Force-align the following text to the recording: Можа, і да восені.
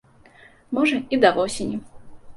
Можа, 0.77 0.97
і 1.17 1.19
да 1.27 1.33
восені. 1.37 1.77